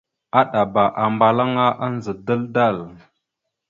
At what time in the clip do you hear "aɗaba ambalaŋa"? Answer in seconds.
0.39-1.65